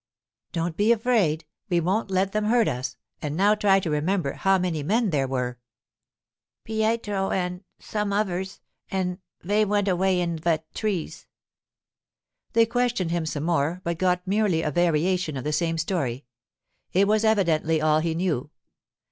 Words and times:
'Don't 0.51 0.75
be 0.77 0.91
afraid. 0.91 1.45
We 1.69 1.79
won't 1.79 2.09
let 2.09 2.31
them 2.31 2.45
hurt 2.45 2.67
us. 2.67 2.97
And 3.21 3.37
now 3.37 3.53
try 3.53 3.79
to 3.79 3.91
remember 3.91 4.31
how 4.33 4.57
many 4.57 4.81
men 4.81 5.11
there 5.11 5.27
were.' 5.27 5.59
'Pietro 6.63 7.29
an'—some 7.29 8.09
uvers, 8.11 8.61
an' 8.89 9.19
vey 9.43 9.63
went 9.63 9.87
away 9.87 10.19
in 10.19 10.39
ve 10.39 10.57
trees.' 10.73 11.27
They 12.53 12.65
questioned 12.65 13.11
him 13.11 13.27
some 13.27 13.43
more, 13.43 13.81
but 13.83 13.99
got 13.99 14.25
merely 14.25 14.63
a 14.63 14.71
variation 14.71 15.37
of 15.37 15.43
the 15.43 15.53
same 15.53 15.77
story; 15.77 16.25
it 16.93 17.07
was 17.07 17.23
evidently 17.23 17.79
all 17.79 17.99
he 17.99 18.15
knew. 18.15 18.49